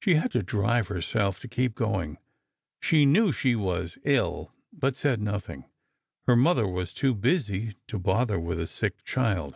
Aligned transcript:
She 0.00 0.16
had 0.16 0.32
to 0.32 0.42
drive 0.42 0.88
herself 0.88 1.38
to 1.38 1.46
keep 1.46 1.76
going. 1.76 2.18
She 2.82 3.06
knew 3.06 3.26
that 3.26 3.34
she 3.34 3.54
was 3.54 3.98
ill—but 4.02 4.96
said 4.96 5.20
nothing; 5.20 5.64
her 6.26 6.34
mother 6.34 6.66
was 6.66 6.92
too 6.92 7.14
busy 7.14 7.76
to 7.86 8.00
bother 8.00 8.40
with 8.40 8.58
a 8.58 8.66
sick 8.66 9.04
child. 9.04 9.54